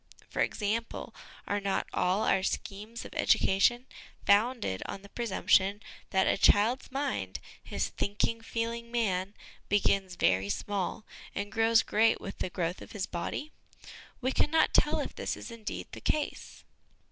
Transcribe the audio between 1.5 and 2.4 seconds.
not all